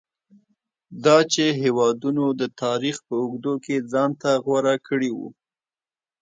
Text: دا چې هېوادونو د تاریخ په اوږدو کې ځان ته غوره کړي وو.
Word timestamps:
دا 1.05 1.17
چې 1.33 1.45
هېوادونو 1.61 2.25
د 2.39 2.41
تاریخ 2.63 2.95
په 3.07 3.13
اوږدو 3.23 3.53
کې 3.65 3.75
ځان 3.91 4.11
ته 4.21 4.29
غوره 4.43 4.75
کړي 4.87 5.11
وو. 5.17 5.29